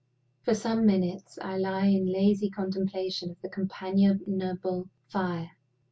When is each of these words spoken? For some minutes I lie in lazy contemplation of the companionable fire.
For 0.41 0.55
some 0.55 0.87
minutes 0.87 1.37
I 1.43 1.59
lie 1.59 1.85
in 1.85 2.07
lazy 2.11 2.49
contemplation 2.49 3.29
of 3.29 3.39
the 3.43 3.49
companionable 3.49 4.89
fire. 5.09 5.51